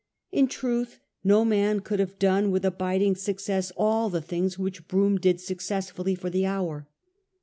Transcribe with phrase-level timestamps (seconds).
[0.31, 4.87] In truth no man could have done with abiding suc cess all the things which
[4.87, 6.87] Brougham did successfully for the hour.